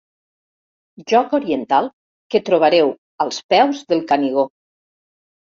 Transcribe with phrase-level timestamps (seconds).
[1.11, 1.89] Joc oriental
[2.35, 2.89] que trobareu
[3.27, 4.51] als peus del Canigó.